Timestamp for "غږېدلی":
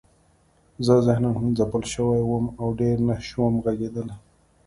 3.65-4.15